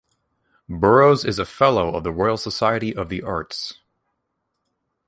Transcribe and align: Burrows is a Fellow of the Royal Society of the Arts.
Burrows 0.67 1.23
is 1.23 1.37
a 1.37 1.45
Fellow 1.45 1.93
of 1.95 2.03
the 2.03 2.11
Royal 2.11 2.35
Society 2.35 2.91
of 2.95 3.07
the 3.09 3.21
Arts. 3.21 3.77